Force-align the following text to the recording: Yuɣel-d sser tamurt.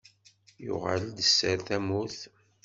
Yuɣel-d 0.65 1.17
sser 1.29 1.57
tamurt. 1.67 2.19